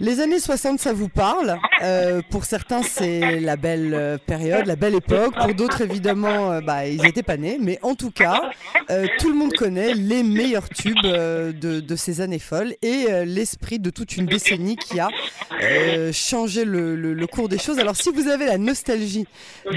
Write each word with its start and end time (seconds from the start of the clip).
Les 0.00 0.20
années 0.20 0.40
60, 0.40 0.80
ça 0.80 0.92
vous 0.92 1.08
parle? 1.08 1.56
Euh, 1.82 2.20
pour 2.30 2.44
certains, 2.44 2.82
c'est 2.82 3.38
la 3.38 3.56
belle 3.56 3.94
euh, 3.94 4.18
période, 4.18 4.66
la 4.66 4.74
belle 4.74 4.96
époque. 4.96 5.34
Pour 5.36 5.54
d'autres, 5.54 5.82
évidemment, 5.82 6.50
euh, 6.50 6.60
bah, 6.60 6.86
ils 6.88 7.00
n'étaient 7.00 7.22
pas 7.22 7.36
nés. 7.36 7.58
Mais 7.60 7.78
en 7.82 7.94
tout 7.94 8.10
cas, 8.10 8.50
euh, 8.90 9.06
tout 9.18 9.28
le 9.28 9.36
monde 9.36 9.52
connaît 9.52 9.94
les 9.94 10.24
meilleurs 10.24 10.68
tubes 10.68 10.96
de, 11.00 11.52
de 11.80 11.96
ces 11.96 12.20
années 12.20 12.40
folles 12.40 12.74
et 12.82 13.06
l'esprit 13.24 13.78
de 13.78 13.90
toute 13.90 14.16
une 14.16 14.26
décennie 14.26 14.76
qui 14.76 14.98
a 14.98 15.08
changé 16.12 16.64
le, 16.64 16.96
le- 16.96 17.26
cours 17.28 17.48
des 17.48 17.58
choses. 17.58 17.78
Alors, 17.78 17.96
si 17.96 18.10
vous 18.10 18.28
avez 18.28 18.46
la 18.46 18.58
nostalgie 18.58 19.26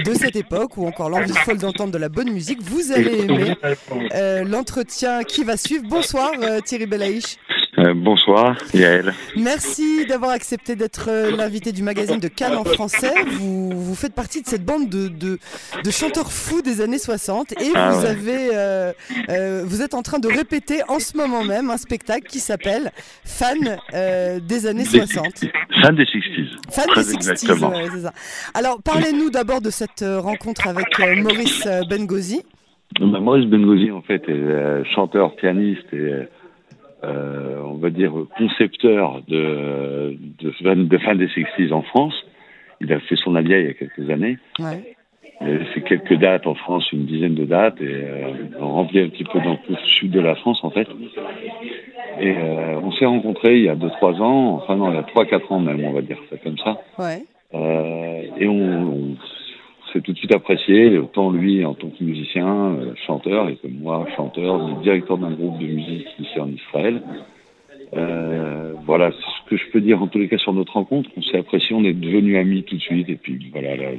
de 0.04 0.14
cette 0.14 0.36
époque 0.36 0.76
ou 0.76 0.86
encore 0.86 1.08
l'envie 1.10 1.32
folle 1.32 1.58
d'entendre 1.58 1.92
de 1.92 1.98
la 1.98 2.08
bonne 2.08 2.30
musique, 2.30 2.60
vous 2.62 2.92
allez 2.92 3.20
aimer 3.22 3.54
l'entretien 4.44 5.22
qui 5.24 5.44
va 5.44 5.56
suivre. 5.56 5.84
Bonsoir, 5.88 6.32
Thierry 6.64 6.86
Belaïch. 6.86 7.36
Euh, 7.78 7.94
bonsoir, 7.94 8.56
Yael. 8.74 9.14
Merci 9.36 10.04
d'avoir 10.06 10.32
accepté 10.32 10.74
d'être 10.74 11.06
euh, 11.08 11.36
l'invité 11.36 11.70
du 11.70 11.84
magazine 11.84 12.18
de 12.18 12.26
Cannes 12.26 12.56
en 12.56 12.64
français. 12.64 13.12
Vous, 13.38 13.70
vous 13.70 13.94
faites 13.94 14.14
partie 14.14 14.42
de 14.42 14.48
cette 14.48 14.64
bande 14.64 14.88
de, 14.88 15.06
de, 15.06 15.38
de 15.84 15.90
chanteurs 15.90 16.32
fous 16.32 16.60
des 16.60 16.80
années 16.80 16.98
60 16.98 17.52
et 17.52 17.56
Ah 17.76 17.92
vous 17.92 18.02
ouais. 18.02 18.08
avez, 18.08 18.48
euh, 18.52 18.92
euh, 19.28 19.62
vous 19.64 19.82
êtes 19.82 19.94
en 19.94 20.02
train 20.02 20.18
de 20.18 20.26
répéter 20.26 20.80
en 20.88 20.98
ce 20.98 21.16
moment 21.16 21.44
même 21.44 21.70
un 21.70 21.76
spectacle 21.76 22.26
qui 22.26 22.40
s'appelle 22.40 22.90
Fan 23.24 23.78
des 23.92 24.66
années 24.66 24.82
Des 24.82 25.06
60. 25.06 25.44
Fan 25.82 25.94
des 25.94 26.04
60s. 26.04 26.48
Fan 26.70 26.86
des 26.96 27.00
60s, 27.02 27.14
exactement. 27.14 27.70
ouais, 27.70 27.86
c'est 27.94 28.02
ça. 28.02 28.12
Alors 28.54 28.82
parlez-nous 28.82 29.30
d'abord 29.30 29.60
de 29.60 29.70
cette 29.70 30.04
rencontre 30.04 30.66
avec 30.66 30.98
Maurice 31.22 31.68
Bengozi. 31.88 32.42
Bah, 32.98 33.20
Maurice 33.20 33.46
Bengozi, 33.46 33.92
en 33.92 34.02
fait, 34.02 34.28
est 34.28 34.84
chanteur, 34.94 35.36
pianiste 35.36 35.86
et, 35.92 36.26
euh, 37.04 37.60
on 37.64 37.74
va 37.74 37.90
dire, 37.90 38.12
concepteur 38.36 39.22
de, 39.28 40.16
de, 40.40 40.50
fan 40.50 40.88
des 40.88 41.28
60s 41.28 41.72
en 41.72 41.82
France. 41.82 42.14
Il 42.80 42.92
a 42.92 43.00
fait 43.00 43.16
son 43.16 43.34
alia 43.34 43.58
il 43.58 43.66
y 43.66 43.70
a 43.70 43.74
quelques 43.74 44.10
années. 44.10 44.38
Ouais. 44.58 44.94
Il 45.40 45.48
a 45.48 45.64
fait 45.66 45.82
quelques 45.82 46.14
dates 46.14 46.46
en 46.48 46.54
France, 46.54 46.90
une 46.92 47.06
dizaine 47.06 47.34
de 47.34 47.44
dates, 47.44 47.80
et 47.80 47.86
euh, 47.86 48.32
on 48.58 48.72
remplit 48.72 49.00
un 49.00 49.08
petit 49.08 49.22
peu 49.22 49.38
dans 49.40 49.54
tout 49.56 49.70
le 49.70 49.76
sud 49.76 50.10
de 50.10 50.20
la 50.20 50.34
France, 50.34 50.58
en 50.64 50.70
fait. 50.70 50.88
Et 52.20 52.34
euh, 52.36 52.80
on 52.82 52.90
s'est 52.92 53.06
rencontrés 53.06 53.58
il 53.58 53.64
y 53.64 53.68
a 53.68 53.76
2-3 53.76 54.20
ans, 54.20 54.54
enfin 54.54 54.74
non, 54.74 54.90
il 54.90 54.96
y 54.96 54.98
a 54.98 55.02
3-4 55.02 55.52
ans 55.52 55.60
même, 55.60 55.84
on 55.84 55.92
va 55.92 56.02
dire 56.02 56.18
ça 56.28 56.36
comme 56.38 56.58
ça. 56.58 56.80
Ouais. 56.98 57.22
Euh, 57.54 58.22
et 58.36 58.48
on, 58.48 58.52
on 58.52 59.16
tout 60.00 60.12
de 60.12 60.18
suite 60.18 60.34
apprécié, 60.34 60.98
autant 60.98 61.30
lui 61.30 61.64
en 61.64 61.74
tant 61.74 61.88
que 61.88 62.02
musicien, 62.02 62.46
euh, 62.46 62.94
chanteur, 63.06 63.48
et 63.48 63.56
que 63.56 63.68
moi, 63.68 64.06
chanteur, 64.16 64.80
directeur 64.82 65.18
d'un 65.18 65.32
groupe 65.32 65.58
de 65.58 65.66
musique 65.66 66.06
ici 66.18 66.40
en 66.40 66.48
Israël. 66.48 67.02
Euh, 67.94 68.74
voilà, 68.84 69.10
ce 69.12 69.50
que 69.50 69.56
je 69.56 69.70
peux 69.70 69.80
dire 69.80 70.02
en 70.02 70.08
tous 70.08 70.18
les 70.18 70.28
cas 70.28 70.38
sur 70.38 70.52
notre 70.52 70.74
rencontre. 70.74 71.08
On 71.16 71.22
s'est 71.22 71.38
apprécié, 71.38 71.74
on 71.74 71.84
est 71.84 71.94
devenus 71.94 72.36
amis 72.36 72.62
tout 72.64 72.76
de 72.76 72.80
suite, 72.80 73.08
et 73.08 73.16
puis 73.16 73.50
voilà, 73.52 73.76
là, 73.76 73.90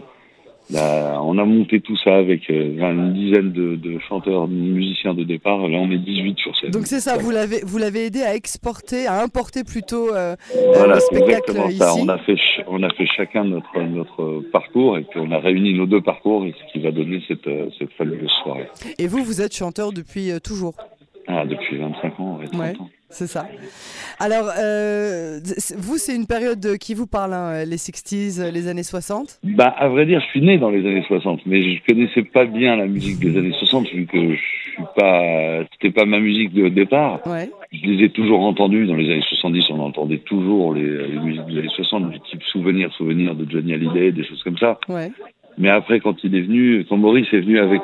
là, 0.72 1.20
on 1.24 1.38
a 1.38 1.46
monté 1.46 1.80
tout 1.82 1.98
ça 1.98 2.16
avec 2.16 2.50
euh, 2.50 2.78
une 2.92 3.14
dizaine 3.14 3.52
de, 3.52 3.76
de 3.76 4.00
chanteurs, 4.08 4.48
de 4.48 4.54
musiciens 4.54 5.14
de 5.14 5.24
départ. 5.24 5.68
Là, 5.68 5.78
on 5.80 5.90
est 5.92 5.98
18 5.98 6.38
sur 6.40 6.56
scène. 6.58 6.72
Donc 6.72 6.86
c'est 6.88 7.00
ça, 7.00 7.18
vous 7.18 7.32
l'avez, 7.32 7.62
vous 7.66 7.78
l'avez 7.78 8.06
aidé 8.06 8.22
à 8.22 8.36
exporter, 8.36 9.08
à 9.08 9.22
importer 9.22 9.64
plutôt 9.64 10.14
euh, 10.14 10.36
Voilà, 10.76 10.96
le 10.96 11.00
c'est 11.00 11.06
spectacle 11.16 11.52
exactement 11.52 11.68
ici. 11.70 11.78
ça. 11.78 11.94
On 11.96 12.08
a 12.10 12.18
fait, 12.20 12.36
on 12.68 12.84
a 12.84 12.90
fait 12.92 13.08
chacun 13.18 13.44
notre 13.46 13.80
notre 13.82 14.42
parcours 14.52 14.98
et 14.98 15.04
puis 15.04 15.20
on 15.20 15.32
a 15.32 15.40
réuni 15.40 15.74
nos 15.74 15.86
deux 15.86 16.02
parcours 16.02 16.46
et 16.46 16.54
ce 16.54 16.72
qui 16.72 16.80
va 16.84 16.92
donner 16.92 17.22
cette 17.28 17.48
euh, 17.48 17.70
cette 17.78 17.92
fabuleuse 17.94 18.32
soirée. 18.44 18.68
Et 18.98 19.08
vous, 19.08 19.24
vous 19.24 19.42
êtes 19.42 19.56
chanteur 19.56 19.92
depuis 19.92 20.32
euh, 20.32 20.40
toujours? 20.40 20.76
Ah, 21.28 21.46
depuis 21.46 21.78
25 21.78 22.20
ans, 22.20 22.38
ouais, 22.40 22.46
30 22.48 22.60
Ouais. 22.62 22.74
ans. 22.80 22.90
C'est 23.10 23.28
ça. 23.28 23.48
Alors, 24.20 24.50
euh, 24.58 25.40
vous, 25.78 25.98
c'est 25.98 26.16
une 26.16 26.28
période 26.28 26.78
qui 26.78 26.94
vous 26.94 27.08
parle, 27.08 27.34
hein, 27.34 27.66
les 27.66 27.78
60s, 27.78 28.40
euh, 28.40 28.52
les 28.52 28.68
années 28.68 28.84
60 28.84 29.40
Bah, 29.44 29.74
à 29.78 29.88
vrai 29.88 30.06
dire, 30.06 30.22
je 30.22 30.28
suis 30.28 30.42
né 30.42 30.58
dans 30.58 30.70
les 30.70 30.80
années 30.80 31.04
60, 31.08 31.42
mais 31.46 31.62
je 31.62 31.82
connaissais 31.88 32.24
pas 32.24 32.46
bien 32.46 32.76
la 32.76 32.86
musique 32.86 33.20
des 33.20 33.38
années 33.38 33.56
60 33.58 33.88
vu 33.90 34.06
que 34.06 34.36
je 34.36 34.38
suis 34.38 34.84
pas, 34.96 35.64
c'était 35.74 35.92
pas 35.92 36.06
ma 36.06 36.20
musique 36.20 36.54
de 36.54 36.70
départ. 36.70 37.26
Ouais. 37.26 37.50
Je 37.72 37.90
les 37.90 38.06
ai 38.06 38.10
toujours 38.10 38.42
entendus 38.42 38.86
dans 38.86 38.96
les 38.96 39.12
années 39.12 39.26
70. 39.28 39.66
On 39.72 39.80
entendait 39.80 40.20
toujours 40.20 40.74
les, 40.74 41.08
les 41.08 41.20
musiques 41.20 41.46
des 41.48 41.60
années 41.60 41.70
60, 41.76 42.12
du 42.12 42.20
type 42.22 42.44
souvenir, 42.44 42.94
souvenir 42.94 43.34
de 43.36 43.50
Johnny 43.50 43.74
Hallyday, 43.74 44.12
des 44.12 44.24
choses 44.24 44.44
comme 44.44 44.58
ça. 44.58 44.80
Ouais. 44.88 45.12
Mais 45.60 45.70
après, 45.70 46.00
quand 46.00 46.24
il 46.24 46.36
est 46.36 46.42
venu, 46.42 46.86
quand 46.88 46.96
Maurice 46.96 47.28
est 47.34 47.42
venu 47.42 47.60
avec 47.60 47.82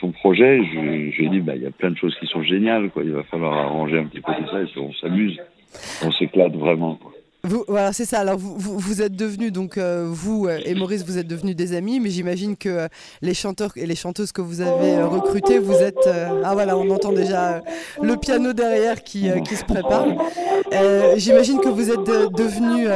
son 0.00 0.12
projet, 0.12 0.60
je, 0.62 0.78
lui 0.78 1.26
ai 1.26 1.28
dit, 1.30 1.40
bah, 1.40 1.56
il 1.56 1.62
y 1.62 1.66
a 1.66 1.70
plein 1.70 1.90
de 1.90 1.96
choses 1.96 2.14
qui 2.20 2.26
sont 2.26 2.42
géniales, 2.42 2.90
quoi. 2.90 3.02
Il 3.02 3.12
va 3.12 3.22
falloir 3.22 3.54
arranger 3.54 3.98
un 3.98 4.04
petit 4.04 4.20
peu 4.20 4.32
tout 4.34 4.46
ça 4.50 4.60
et 4.60 4.66
on 4.78 4.92
s'amuse. 4.92 5.40
On 6.04 6.12
s'éclate 6.12 6.54
vraiment. 6.54 6.98
Vous, 7.44 7.64
voilà, 7.68 7.92
c'est 7.92 8.06
ça. 8.06 8.20
Alors, 8.20 8.38
vous, 8.38 8.54
vous, 8.58 8.78
vous 8.78 9.02
êtes 9.02 9.14
devenus, 9.14 9.52
donc, 9.52 9.76
euh, 9.76 10.06
vous 10.08 10.46
euh, 10.46 10.58
et 10.64 10.74
Maurice, 10.74 11.04
vous 11.04 11.18
êtes 11.18 11.26
devenus 11.26 11.54
des 11.54 11.74
amis, 11.76 12.00
mais 12.00 12.08
j'imagine 12.10 12.56
que 12.56 12.68
euh, 12.70 12.88
les 13.20 13.34
chanteurs 13.34 13.70
et 13.76 13.84
les 13.86 13.94
chanteuses 13.96 14.32
que 14.32 14.40
vous 14.40 14.62
avez 14.62 14.92
euh, 14.94 15.06
recrutés, 15.06 15.58
vous 15.58 15.74
êtes. 15.74 16.08
ah, 16.42 16.54
voilà, 16.54 16.76
on 16.78 16.88
entend 16.90 17.12
déjà 17.12 17.60
le 18.02 18.16
piano 18.16 18.52
derrière 18.54 19.02
qui, 19.02 19.28
qui 19.46 19.56
se 19.56 19.64
prépare. 19.64 20.06
J'imagine 21.16 21.60
que 21.60 21.68
vous 21.68 21.90
êtes 21.90 22.04
de- 22.06 22.28
devenus 22.34 22.88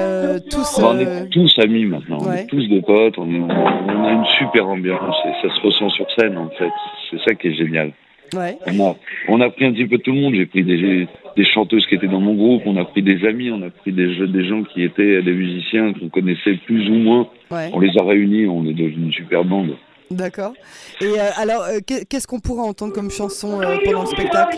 tous. 0.50 0.78
on 0.78 0.97
euh, 0.97 1.25
est 1.25 1.28
tous 1.28 1.53
amis 1.59 1.84
maintenant. 1.84 2.19
On 2.22 2.32
est 2.32 2.47
tous 2.47 2.66
des 2.69 2.80
potes. 2.82 3.19
On, 3.19 3.25
on 3.28 4.04
a 4.04 4.12
une 4.12 4.25
super 4.38 4.66
ambiance 4.69 5.16
et 5.26 5.47
ça 5.47 5.54
se 5.54 5.60
ressent 5.60 5.91
sur 5.91 6.06
scène, 6.19 6.36
en 6.38 6.48
fait. 6.50 6.70
C'est 7.10 7.19
ça 7.28 7.34
qui 7.34 7.48
est 7.48 7.54
génial. 7.54 7.92
Ouais. 8.34 8.59
On 8.66 8.81
a, 8.91 8.97
on 9.28 9.41
a 9.41 9.50
pris 9.50 9.65
un 9.66 9.72
petit 9.72 9.87
peu 9.87 9.99
tout 9.99 10.12
le 10.12 10.21
monde. 10.21 10.34
J'ai 10.34 10.47
pris 10.47 10.65
des, 10.65 11.06
des 11.37 11.44
chanteuses 11.44 11.87
qui 11.87 11.94
étaient 11.94 12.06
dans 12.09 12.21
mon 12.21 12.34
groupe, 12.34 12.62
on 12.66 12.77
a 12.77 12.84
pris 12.84 13.03
des 13.03 13.25
amis, 13.27 13.50
on 13.50 13.62
a 13.62 13.71
pris 13.71 13.93
des, 13.93 14.15
jeux- 14.15 14.28
des 14.28 14.44
gens 14.47 14.62
qui 14.65 14.83
étaient 14.83 15.22
des 15.22 15.33
musiciens 15.33 15.93
qu'on 15.93 16.09
connaissait 16.09 16.55
plus 16.66 16.89
ou 16.91 16.94
moins. 16.94 17.28
Ouais. 17.50 17.71
On 17.72 17.81
les 17.81 17.91
a 17.99 18.03
réunis, 18.05 18.47
on 18.47 18.65
est 18.65 18.75
devenu 18.75 19.06
une 19.06 19.12
super 19.12 19.44
bande. 19.44 19.77
D'accord. 20.11 20.55
Et 21.03 21.05
euh, 21.05 21.28
alors, 21.37 21.62
euh, 21.65 21.81
qu'est- 21.87 22.09
qu'est-ce 22.09 22.27
qu'on 22.27 22.41
pourra 22.41 22.62
entendre 22.62 22.94
comme 22.94 23.11
chanson 23.11 23.61
euh, 23.61 23.77
pendant 23.84 24.00
le 24.00 24.06
spectacle? 24.06 24.56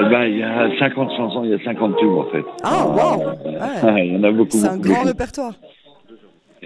Eh 0.00 0.04
ben, 0.10 0.24
il 0.24 0.38
y 0.38 0.42
a 0.42 0.68
50 0.78 1.10
chansons, 1.16 1.44
il 1.44 1.50
y 1.50 1.54
a 1.54 1.58
50 1.64 1.96
tubes 1.98 2.08
en 2.10 2.24
fait. 2.30 2.42
Ah, 2.64 2.86
waouh 2.86 3.20
Ouais. 3.46 4.06
Il 4.06 4.14
y 4.14 4.16
en 4.16 4.24
a 4.24 4.30
beaucoup. 4.32 4.56
C'est 4.56 4.66
un 4.66 4.76
beaucoup, 4.76 4.88
grand 4.88 4.94
beaucoup. 4.96 5.08
répertoire. 5.08 5.54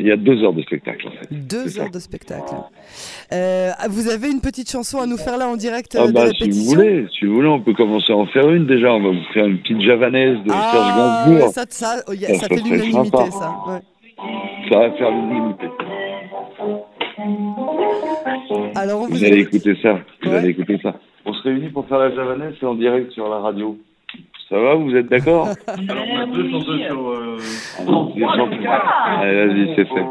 Il 0.02 0.08
y 0.08 0.10
a 0.10 0.16
deux 0.16 0.42
heures 0.42 0.52
de 0.52 0.62
spectacle 0.62 1.06
en 1.06 1.10
fait. 1.12 1.28
Deux 1.30 1.68
ça. 1.68 1.82
heures 1.82 1.90
de 1.90 1.98
spectacle. 2.00 2.54
Euh, 3.32 3.70
vous 3.88 4.08
avez 4.08 4.30
une 4.30 4.40
petite 4.40 4.68
chanson 4.68 4.98
à 5.00 5.06
nous 5.06 5.16
faire 5.16 5.38
là 5.38 5.46
en 5.48 5.56
direct 5.56 5.96
Ah 5.96 6.02
euh, 6.02 6.06
de 6.08 6.12
bah 6.12 6.26
si 6.36 6.50
vous 6.50 6.64
voulez, 6.74 7.06
si 7.16 7.24
vous 7.24 7.34
voulez, 7.36 7.46
on 7.48 7.60
peut 7.60 7.72
commencer 7.72 8.12
à 8.12 8.16
en 8.16 8.26
faire 8.26 8.50
une 8.50 8.66
déjà. 8.66 8.92
On 8.92 9.00
va 9.00 9.10
vous 9.10 9.32
faire 9.32 9.46
une 9.46 9.58
petite 9.58 9.80
javanaise 9.80 10.38
de 10.44 10.50
Ah, 10.52 10.70
Serge 10.72 10.96
Gainsbourg. 11.30 11.52
ça, 11.54 11.64
ça, 11.70 12.02
oh, 12.08 12.12
Ça, 12.14 12.26
ça 12.34 12.34
ça 12.40 12.48
fait 12.48 12.56
l'unanimité, 12.56 13.30
ça. 13.30 13.54
ouais. 13.68 13.80
Ça 14.70 14.78
va 14.78 14.90
faire 14.92 15.10
l'unanimité. 15.12 15.66
Alors, 18.74 19.02
vous, 19.02 19.08
Vous 19.14 19.24
allez 19.24 19.40
écoute. 19.42 19.54
écouter 19.54 19.78
ça. 19.82 19.98
Vous 20.22 20.30
Ouais. 20.30 20.36
allez 20.38 20.48
écouter 20.50 20.78
ça. 20.82 20.94
On 21.24 21.32
se 21.32 21.42
réunit 21.42 21.69
pour 21.69 21.86
faire 21.86 21.98
la 21.98 22.12
javanaise, 22.14 22.54
en 22.62 22.74
direct 22.74 23.12
sur 23.12 23.28
la 23.28 23.38
radio. 23.38 23.76
Ça 24.52 24.58
va, 24.58 24.74
vous 24.74 24.94
êtes 24.94 25.06
d'accord 25.06 25.48
Alors 25.66 26.04
on 26.12 26.18
a 26.18 26.26
deux 26.26 26.50
sur. 26.86 27.08
euh. 27.08 27.38
Allez, 29.18 29.46
vas-y, 29.46 29.74
c'est 29.74 29.86
fait. 29.86 30.04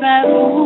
Pas 0.00 0.26
vous, 0.26 0.61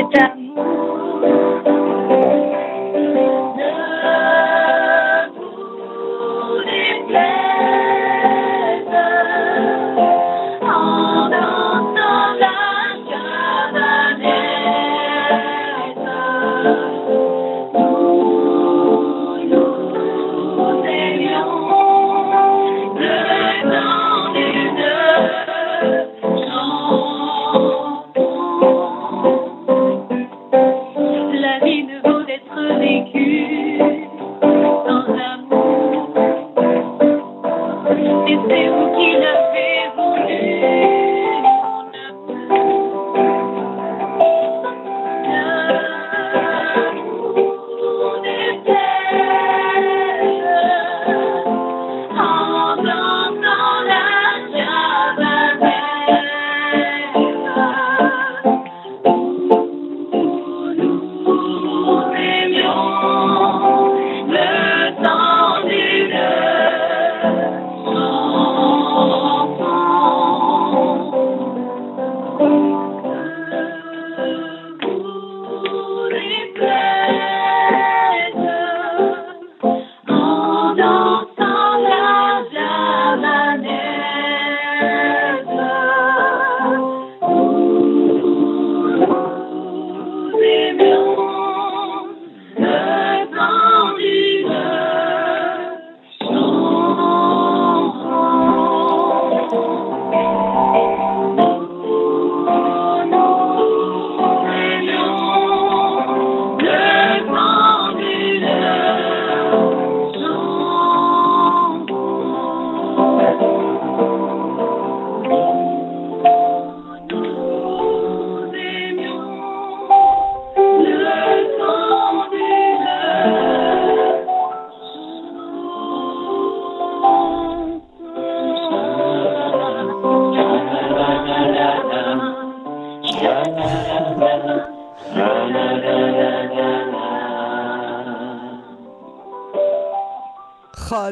return 0.00 0.69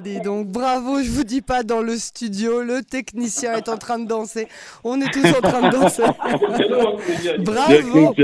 Dis 0.03 0.21
donc, 0.21 0.49
bravo, 0.49 1.01
je 1.03 1.09
vous 1.11 1.23
dis 1.25 1.41
pas 1.41 1.63
dans 1.63 1.81
le 1.83 1.97
studio, 1.97 2.63
le 2.63 2.83
technicien 2.83 3.55
est 3.55 3.69
en 3.69 3.77
train 3.77 3.99
de 4.01 4.07
danser. 4.07 4.49
On 4.83 5.01
est 5.01 5.11
tous 5.13 5.25
en 5.27 5.41
train 5.41 5.69
de 5.69 5.77
danser. 5.77 6.03
Bravo. 7.39 8.15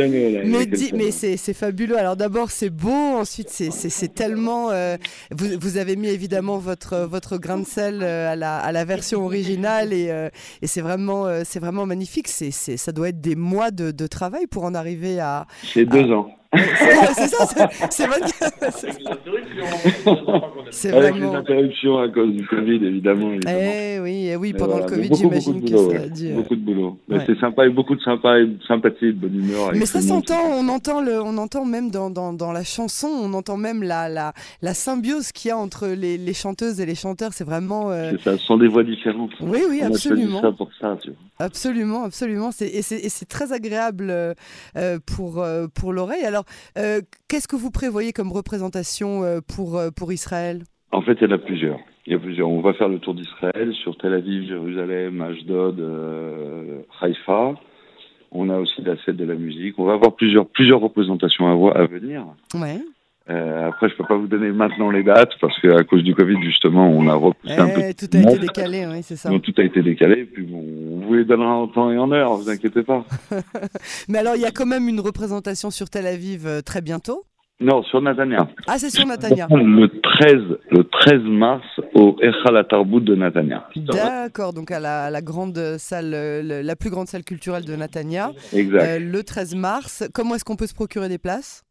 Mais, 0.45 0.67
dis- 0.67 0.93
mais 0.95 1.11
c'est 1.13 1.55
fabuleux. 1.55 1.97
Alors 1.99 2.17
d'abord 2.17 2.51
c'est 2.51 2.71
beau, 2.71 2.91
ensuite 2.91 3.51
c'est- 3.51 4.15
tellement. 4.15 4.71
euh, 4.71 4.97
vous, 5.31 5.47
vous 5.61 5.77
avez 5.77 5.97
mis 5.97 6.09
évidemment 6.09 6.59
votre 6.59 6.99
votre 6.99 7.37
grain 7.39 7.59
de 7.59 7.67
sel 7.67 8.01
euh, 8.03 8.33
à 8.33 8.37
la, 8.37 8.59
à 8.59 8.73
la 8.73 8.85
version 8.85 9.25
originale 9.25 9.93
et, 9.93 10.11
euh, 10.11 10.29
et 10.63 10.67
c'est 10.67 10.81
vraiment 10.81 11.27
c'est 11.45 11.61
vraiment 11.61 11.87
magnifique. 11.87 12.29
C'est 12.29 12.51
ça 12.51 12.93
doit 12.93 13.09
être 13.11 13.21
des 13.21 13.37
mois 13.37 13.71
de, 13.71 13.91
de 13.93 14.07
travail 14.07 14.47
pour 14.47 14.65
en 14.65 14.75
arriver 14.75 15.21
à. 15.21 15.47
C'est 15.73 15.85
deux 15.85 16.11
ans. 16.13 16.29
C'est 17.17 17.27
ça, 17.27 17.47
c'est- 17.49 17.87
c'est 17.91 18.07
vrai 18.07 18.21
que- 18.21 18.27
c'est 20.71 20.93
Avec 20.93 21.15
les 21.17 21.25
interruptions 21.27 21.99
à 21.99 22.09
cause 22.09 22.33
du 22.33 22.47
Covid, 22.47 22.77
évidemment. 22.85 23.33
évidemment. 23.33 23.59
Eh 23.59 24.01
oui, 24.01 24.29
eh 24.31 24.37
oui, 24.37 24.53
pendant 24.53 24.79
voilà, 24.79 24.87
le 24.87 24.91
Covid, 24.93 25.11
j'imagine 25.15 25.61
que 25.65 25.71
boulot, 25.71 25.91
ça 25.91 26.01
a 26.01 26.09
dû. 26.09 26.33
Beaucoup 26.33 26.57
de 26.57 26.61
boulot. 26.61 26.99
Mais 27.09 27.17
ouais. 27.19 27.25
C'est 27.27 27.39
sympa 27.39 27.67
et 27.67 27.71
beaucoup 27.71 27.95
de 27.95 28.01
sympa 28.03 28.39
et 28.41 28.47
de 28.47 28.59
sympathie, 28.67 29.07
de 29.07 29.13
bonne 29.13 29.35
humeur. 29.35 29.71
Mais 29.75 29.87
ça 29.87 30.01
s'entend, 30.01 30.41
on 30.59 30.69
entend 30.69 31.01
le, 31.01 31.21
on 31.21 31.37
entend 31.39 31.65
même 31.65 31.91
dans, 31.91 32.11
dans, 32.11 32.33
dans 32.33 32.53
la 32.53 32.65
chanson, 32.65 33.09
on 33.09 33.33
entend 33.35 33.57
même 33.57 33.83
la, 33.83 34.09
la, 34.09 34.33
la 34.63 34.75
symbiose 34.75 35.33
qu'il 35.33 35.49
y 35.49 35.53
a 35.53 35.59
entre 35.59 35.87
les, 35.89 36.19
les 36.19 36.35
chanteuses 36.35 36.81
et 36.81 36.87
les 36.87 36.95
chanteurs. 36.95 37.33
C'est 37.33 37.45
vraiment, 37.45 37.91
euh, 37.91 38.13
C'est 38.13 38.31
ça, 38.31 38.39
ce 38.39 38.45
sont 38.45 38.57
des 38.59 38.69
voix 38.69 38.85
différentes. 38.85 39.31
oui, 39.41 39.61
oui, 39.69 39.81
On 39.83 39.87
absolument, 39.87 40.41
ça 40.41 40.53
pour 40.53 40.71
ça, 40.81 40.97
tu 41.03 41.11
vois. 41.11 41.47
absolument, 41.47 42.05
absolument. 42.05 42.51
Et, 42.61 42.83
c'est, 42.83 43.25
très 43.29 43.53
agréable 43.53 44.09
euh, 44.11 44.99
pour, 45.07 45.41
euh, 45.41 45.67
pour 45.73 45.93
l'oreille. 45.93 46.25
Alors, 46.25 46.45
euh, 46.79 47.01
qu'est-ce 47.29 47.49
que 47.49 47.57
vous 47.57 47.71
prévoyez 47.71 48.13
comme 48.13 48.31
représentation 48.33 49.23
pour, 49.55 49.77
euh, 49.77 49.91
pour 49.91 50.13
Israël? 50.13 50.65
En 50.93 51.03
fait, 51.03 51.19
il 51.21 51.29
y 51.29 51.33
en 51.33 51.35
a 51.35 51.39
plusieurs. 51.39 51.79
Il 52.07 52.13
y 52.13 52.17
a 52.17 52.19
plusieurs. 52.19 52.49
On 52.49 52.61
va 52.61 52.75
faire 52.75 52.89
le 52.89 52.99
tour 52.99 53.15
d'Israël 53.15 53.73
sur 53.83 53.97
Tel 53.97 54.13
Aviv, 54.13 54.47
Jérusalem, 54.47 55.21
Ashdod, 55.23 55.81
euh, 55.81 56.83
Haïfa. 57.01 57.55
On 58.31 58.51
a 58.51 58.59
aussi 58.59 58.83
la 58.83 58.97
scène 59.05 59.17
de 59.17 59.25
la 59.25 59.35
musique. 59.35 59.79
On 59.79 59.85
va 59.85 59.95
avoir 59.95 60.15
plusieurs, 60.15 60.47
plusieurs 60.47 60.81
représentations 60.81 61.51
à, 61.51 61.55
voir, 61.55 61.77
à 61.77 61.87
venir. 61.87 62.25
Ouais. 62.55 62.81
Euh, 63.31 63.69
après, 63.69 63.89
je 63.89 63.97
peux 63.97 64.05
pas 64.05 64.17
vous 64.17 64.27
donner 64.27 64.51
maintenant 64.51 64.91
les 64.91 65.03
dates 65.03 65.33
parce 65.41 65.59
qu'à 65.61 65.83
cause 65.85 66.03
du 66.03 66.15
Covid, 66.15 66.43
justement, 66.43 66.89
on 66.91 67.09
a 67.09 67.15
repoussé 67.15 67.55
un 67.55 67.69
peu. 67.69 67.81
Tout 67.95 68.17
a 68.17 68.21
été 68.21 68.39
décalé, 68.39 68.87
oui, 68.87 69.03
c'est 69.03 69.17
ça. 69.17 69.31
Donc, 69.31 69.43
tout 69.43 69.55
a 69.57 69.63
été 69.63 69.83
décalé. 69.83 70.25
Puis 70.27 70.43
bon, 70.45 70.63
on 70.93 71.07
vous 71.07 71.15
les 71.15 71.25
donnera 71.25 71.55
en 71.55 71.67
temps 71.69 71.91
et 71.91 71.97
en 71.97 72.13
heure, 72.13 72.35
vous 72.35 72.51
inquiétez 72.51 72.83
pas. 72.83 73.05
Mais 74.09 74.19
alors, 74.19 74.37
il 74.37 74.43
y 74.43 74.47
a 74.47 74.51
quand 74.51 74.67
même 74.67 74.89
une 74.89 75.01
représentation 75.01 75.71
sur 75.71 75.89
Tel 75.89 76.07
Aviv 76.07 76.47
euh, 76.47 76.61
très 76.61 76.83
bientôt. 76.83 77.25
Non, 77.61 77.83
sur 77.85 78.03
Natania. 78.03 78.49
Ah, 78.67 78.79
c'est 78.79 78.91
sur 78.91 79.07
Natania. 79.07 79.47
Le 79.51 79.87
13, 80.01 80.35
le 80.71 80.85
13 80.85 81.23
mars 81.23 81.65
au 81.95 82.17
Echal 82.21 82.57
Atarbout 82.57 83.01
de 83.01 83.15
Natania. 83.15 83.69
D'accord, 83.77 84.53
donc 84.53 84.71
à 84.71 84.81
la, 84.81 85.23
grande 85.23 85.77
salle, 85.79 86.13
euh, 86.15 86.63
la 86.63 86.77
plus 86.77 86.91
grande 86.91 87.07
salle 87.07 87.23
culturelle 87.23 87.65
de 87.65 87.77
Natania, 87.77 88.33
Exact. 88.53 88.83
euh, 88.83 88.99
le 88.99 89.23
13 89.23 89.55
mars. 89.55 90.05
Comment 90.13 90.35
est-ce 90.35 90.45
qu'on 90.45 90.57
peut 90.57 90.67
se 90.67 90.75
procurer 90.75 91.09
des 91.09 91.19
places? 91.19 91.64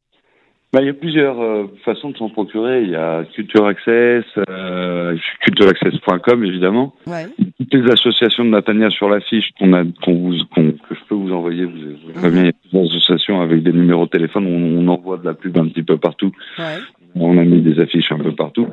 Bah, 0.74 0.82
il 0.82 0.88
y 0.88 0.89
a 0.89 0.94
plusieurs 0.94 1.39
euh, 1.39 1.65
façons 1.86 2.10
de 2.10 2.18
s'en 2.18 2.30
procurer. 2.30 2.82
Il 2.82 2.89
y 2.89 2.96
a 2.96 3.24
Culture 3.36 3.68
Access, 3.68 4.25
euh, 4.50 5.15
cultureaccess.com 5.42 6.44
évidemment. 6.44 6.96
Ouais. 7.06 7.27
Toutes 7.60 7.74
les 7.75 7.92
associations 7.92 8.44
de 8.44 8.50
Natania 8.50 8.89
sur 8.89 9.08
l'affiche 9.08 9.51
qu'on 9.60 9.72
a, 9.74 9.84
qu'on 10.03 10.15
vous, 10.15 10.34
qu'on- 10.53 10.72
que 10.72 10.96
je 10.96 11.00
peux 11.08 11.13
vous 11.15 11.32
envoyer. 11.32 11.65
Vous, 11.65 11.72
vous 12.15 12.32
bien, 12.32 12.42
il 12.42 12.46
y 12.46 12.50
a 12.50 12.53
plusieurs 12.70 12.86
associations 12.89 13.42
avec 13.42 13.62
des 13.62 13.72
numéros 13.72 14.06
de 14.06 14.10
téléphone. 14.10 14.48
On, 14.48 14.84
on 14.84 14.88
envoie 14.88 15.18
de 15.18 15.25
la 15.25 15.36
pub 15.36 15.56
un 15.60 15.68
petit 15.68 15.84
peu 15.84 15.98
partout. 15.98 16.32
Ouais. 16.58 16.80
On 17.15 17.38
a 17.38 17.44
mis 17.44 17.62
des 17.62 17.80
affiches 17.80 18.12
un 18.12 18.18
peu 18.18 18.32
partout. 18.32 18.65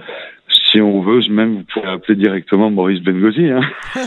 Si 0.71 0.81
on 0.81 1.01
veut, 1.03 1.21
même 1.31 1.57
vous 1.57 1.65
pouvez 1.73 1.87
appeler 1.87 2.17
directement 2.17 2.71
Maurice 2.71 3.03
Bengozi. 3.03 3.49
Hein. 3.49 3.61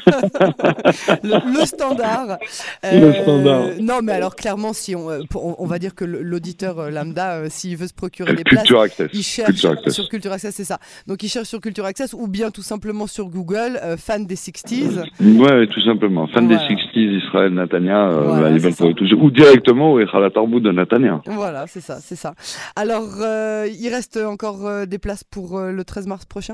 Le, 1.23 1.59
le 1.59 1.65
standard. 1.65 2.37
Le 2.83 3.13
standard. 3.13 3.63
Non, 3.81 3.99
mais 4.01 4.13
alors 4.13 4.35
clairement, 4.35 4.73
si 4.73 4.95
on, 4.95 5.09
euh, 5.09 5.21
on, 5.35 5.65
va 5.65 5.79
dire 5.79 5.95
que 5.95 6.05
l'auditeur 6.05 6.79
euh, 6.79 6.89
lambda, 6.89 7.33
euh, 7.33 7.47
s'il 7.49 7.77
veut 7.77 7.87
se 7.87 7.93
procurer 7.93 8.33
des 8.33 8.43
places, 8.43 8.63
Culture 8.63 8.81
Access. 8.81 9.09
il 9.13 9.23
cherche 9.23 9.49
Culture 9.49 9.71
Access. 9.71 9.93
sur 9.93 10.09
Culture 10.09 10.31
Access, 10.31 10.55
c'est 10.55 10.63
ça. 10.63 10.79
Donc 11.07 11.23
il 11.23 11.29
cherche 11.29 11.47
sur 11.47 11.59
Culture 11.59 11.85
Access 11.85 12.13
ou 12.13 12.27
bien 12.27 12.51
tout 12.51 12.61
simplement 12.61 13.07
sur 13.07 13.29
Google, 13.29 13.79
euh, 13.83 13.97
fan 13.97 14.25
des 14.25 14.35
60s. 14.35 15.03
Ouais, 15.21 15.67
tout 15.67 15.81
simplement. 15.81 16.27
Fan 16.27 16.47
Voilà. 16.47 16.67
des 16.67 16.75
60s, 16.75 17.25
Israël, 17.25 17.53
Natania, 17.53 18.07
euh, 18.07 18.21
Voilà, 18.23 18.49
là, 18.49 18.55
ils 18.55 18.59
veulent 18.61 18.75
trouver 18.75 18.93
tout. 18.93 19.05
Ou 19.13 19.31
directement 19.31 19.93
au 19.93 19.99
Echal 19.99 20.23
Atarbout 20.23 20.59
de 20.59 20.71
Natania. 20.71 21.21
Voilà, 21.25 21.65
c'est 21.67 21.81
ça, 21.81 21.97
c'est 21.99 22.15
ça. 22.15 22.33
Alors, 22.75 23.09
euh, 23.21 23.67
il 23.79 23.89
reste 23.89 24.17
encore 24.17 24.65
euh, 24.67 24.85
des 24.85 24.97
places 24.97 25.23
pour 25.23 25.57
euh, 25.57 25.71
le 25.71 25.83
13 25.83 26.07
mars 26.07 26.25
prochain 26.25 26.52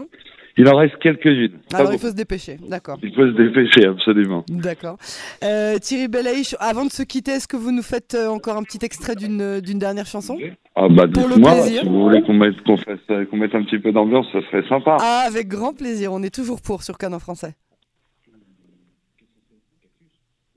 Il 0.57 0.67
en 0.67 0.75
reste 0.75 0.97
quelques-unes. 0.97 1.59
Alors 1.73 1.87
il 1.87 1.91
beaucoup. 1.93 2.01
faut 2.01 2.09
se 2.09 2.15
dépêcher, 2.15 2.57
d'accord. 2.67 2.97
Il 3.01 3.13
faut 3.15 3.25
se 3.25 3.31
dépêcher, 3.37 3.85
absolument. 3.85 4.43
D'accord. 4.49 4.97
Euh, 5.43 5.77
Thierry 5.77 6.09
Belaïch, 6.09 6.55
avant 6.59 6.83
de 6.85 6.91
se 6.91 7.03
quitter, 7.03 7.31
est-ce 7.31 7.47
que 7.47 7.55
vous 7.55 7.71
nous 7.71 7.81
faites 7.83 8.13
euh, 8.15 8.27
encore 8.27 8.57
un 8.57 8.63
petit 8.63 8.79
extrait 8.83 9.15
d'une 9.15 9.61
d'une 9.61 9.79
dernière 9.79 10.05
chanson? 10.05 10.37
Ah 10.75 10.87
bah 10.89 11.05
Pour 11.13 11.27
le 11.29 11.35
dites-moi, 11.35 11.53
plaisir. 11.53 11.81
si 11.83 11.87
vous 11.87 12.01
voulez 12.01 12.21
qu'on 12.23 12.33
mette, 12.33 12.59
qu'on 12.65 12.75
fasse, 12.77 12.99
euh, 13.09 13.25
qu'on 13.27 13.37
mette 13.37 13.55
un 13.55 13.63
petit 13.63 13.79
peu 13.79 13.93
d'ambiance, 13.93 14.25
ça 14.33 14.41
serait 14.51 14.67
sympa. 14.67 14.97
Ah, 14.99 15.23
avec 15.27 15.47
grand 15.47 15.73
plaisir, 15.73 16.11
on 16.11 16.21
est 16.23 16.33
toujours 16.33 16.61
pour 16.61 16.83
sur 16.83 16.97
Canon 16.97 17.19
français. 17.19 17.53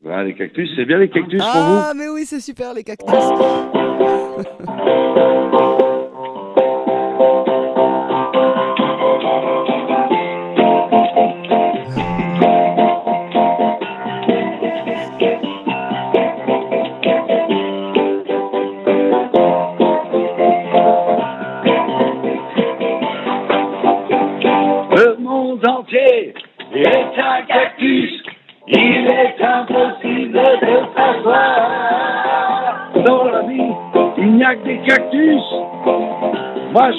Voilà, 0.02 0.25
les 0.25 0.34
cactus, 0.34 0.68
c'est 0.75 0.84
bien 0.84 0.99
les 0.99 1.11
cactus 1.11 1.40
pour 1.40 1.62
vous 1.62 1.78
Ah, 1.78 1.92
mais 1.94 2.08
oui, 2.08 2.25
c'est 2.26 2.40
super 2.40 2.75
les 2.75 2.82
cactus. 2.82 3.08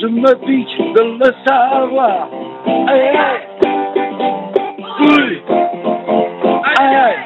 je 0.02 0.08
me 0.08 0.34
pique 0.46 0.78
de 0.96 1.04
le 1.20 1.34
savoir. 1.46 2.28
Aïe, 2.88 3.10
aïe. 3.10 3.42
Oui. 5.00 5.42
Aïe, 6.80 6.96
aïe. 6.96 7.18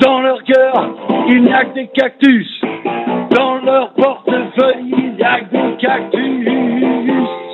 Dans 0.00 0.20
leur 0.20 0.42
cœur, 0.44 0.90
il 1.28 1.42
n'y 1.42 1.52
a 1.52 1.64
que 1.64 1.74
des 1.74 1.88
cactus. 1.88 2.60
Dans 3.30 3.56
leur 3.64 3.92
portefeuille, 3.94 4.94
il 4.96 5.14
n'y 5.14 5.22
a 5.22 5.40
que 5.40 5.56
des 5.56 5.76
cactus. 5.76 6.48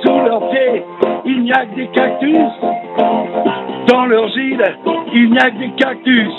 Sous 0.03 0.19
leurs 0.19 0.49
pieds, 0.49 0.83
il 1.25 1.43
n'y 1.43 1.51
a 1.51 1.65
que 1.65 1.75
des 1.75 1.87
cactus. 1.87 2.51
Dans 3.87 4.05
leur 4.05 4.27
gîte, 4.29 4.61
il 5.13 5.31
n'y 5.31 5.39
a 5.39 5.51
que 5.51 5.57
des 5.57 5.71
cactus. 5.77 6.33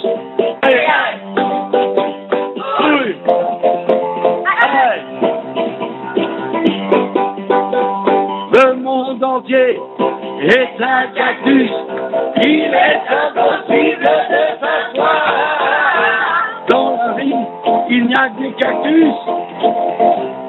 Est 9.54 10.80
un 10.80 11.06
cactus. 11.14 11.70
Il 12.44 12.74
est 12.74 13.00
impossible 13.08 14.02
de 14.02 14.42
savoir. 14.60 15.34
Dans 16.68 16.90
la 16.96 17.12
vie, 17.14 17.34
il 17.90 18.06
n'y 18.06 18.14
a 18.14 18.28
que 18.28 18.42
des 18.42 18.52
cactus. 18.52 19.14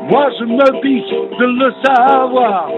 Moi, 0.10 0.30
je 0.40 0.46
me 0.46 0.82
pique 0.82 1.14
de 1.40 1.46
le 1.46 1.74
savoir. 1.84 2.70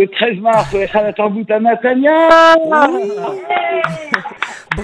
Le 0.00 0.08
13 0.08 0.40
mars, 0.40 0.74
au 0.74 0.78
Khalatourbout 0.86 1.50
à 1.50 1.60
Natania. 1.60 2.28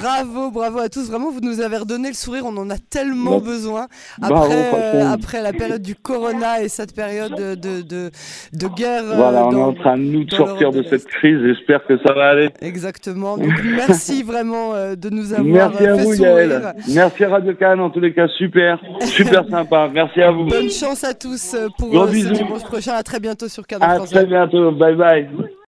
Bravo, 0.07 0.51
bravo 0.53 0.79
à 0.79 0.89
tous. 0.89 1.11
Vraiment, 1.11 1.31
vous 1.33 1.41
nous 1.41 1.61
avez 1.61 1.79
redonné 1.79 2.09
le 2.09 2.15
sourire. 2.15 2.45
On 2.47 2.57
en 2.59 2.71
a 2.71 2.77
tellement 2.79 3.39
Bon. 3.39 3.41
besoin 3.41 3.87
après, 4.23 4.71
euh, 4.75 5.11
après 5.11 5.43
la 5.43 5.53
période 5.53 5.83
du 5.83 5.97
corona 5.97 6.63
et 6.63 6.69
cette 6.69 6.95
période 6.95 7.35
de, 7.35 7.55
de, 7.57 7.83
de, 7.83 8.11
de 8.53 8.69
guerre. 8.69 9.03
euh, 9.05 9.17
Voilà, 9.17 9.47
on 9.49 9.53
est 9.53 9.63
en 9.63 9.73
train 9.75 9.97
de 9.99 10.03
nous 10.05 10.29
sortir 10.31 10.71
de 10.71 10.77
de 10.77 10.83
cette 10.89 11.07
crise. 11.07 11.39
J'espère 11.43 11.85
que 11.87 11.99
ça 12.07 12.13
va 12.13 12.27
aller. 12.29 12.51
Exactement. 12.61 13.37
Donc, 13.37 13.51
merci 13.65 14.23
vraiment 14.33 14.75
euh, 14.75 14.95
de 14.95 15.11
nous 15.11 15.33
avoir 15.33 15.45
Merci 15.73 15.87
à 15.87 15.97
fait 15.97 16.03
vous, 16.05 16.15
sourire. 16.15 16.37
Yael. 16.37 16.75
Merci 16.95 17.25
à 17.25 17.29
Radio 17.31 17.55
Cannes, 17.55 17.81
en 17.81 17.91
tous 17.91 18.01
les 18.01 18.13
cas, 18.15 18.29
super. 18.39 18.79
Super 19.01 19.45
sympa. 19.51 19.91
Merci 19.93 20.23
à 20.23 20.31
vous. 20.31 20.45
Bonne 20.45 20.71
chance 20.71 21.03
à 21.03 21.15
tous 21.15 21.57
pour 21.79 21.89
Gros 21.91 22.07
ce 22.07 22.13
bisous. 22.13 22.33
dimanche 22.35 22.63
prochain. 22.63 22.93
À 22.93 23.03
très 23.03 23.19
bientôt 23.21 23.49
sur 23.49 23.67
Canon 23.67 23.85
À 23.87 23.99
très 24.01 24.27
bientôt. 24.27 24.71
Bye 24.73 24.95
bye. 24.95 25.29